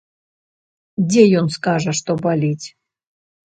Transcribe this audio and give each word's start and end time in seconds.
Дзе 1.09 1.23
ён 1.43 1.47
скажа, 1.57 1.95
што 2.01 2.11
баліць. 2.25 2.67